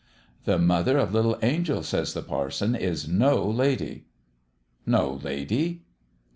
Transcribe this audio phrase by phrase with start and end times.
[0.45, 4.07] "'The mother o' little Angel,' says the parson, * is no lady.'
[4.87, 5.83] "'No lady